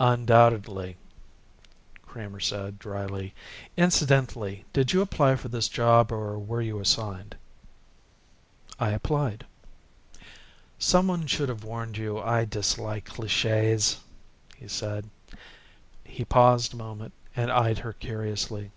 [0.00, 0.96] "Undoubtedly,"
[2.04, 3.34] Kramer said dryly.
[3.76, 7.36] "Incidentally, did you apply for this job or were you assigned?"
[8.80, 9.46] "I applied."
[10.80, 13.98] "Someone should have warned you I dislike clichés,"
[14.56, 15.08] he said.
[16.02, 18.72] He paused a moment and eyed her curiously.